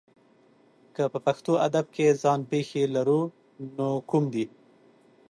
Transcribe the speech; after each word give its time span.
که 0.95 1.03
په 1.13 1.19
پښتو 1.25 1.53
ادب 1.67 1.85
کې 1.95 2.17
ځان 2.23 2.39
پېښې 2.51 2.81
لرو 2.95 3.21
نو 3.77 3.87
کوم 4.09 4.23
دي؟ 4.33 4.45